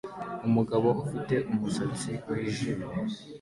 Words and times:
Umugabo 0.47 0.87
ufite 1.03 1.35
umusatsi 1.51 2.11
wijimye 2.29 2.91